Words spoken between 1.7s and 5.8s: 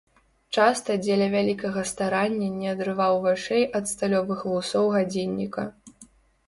старання не адрываў вачэй ад сталёвых вусоў гадзінніка.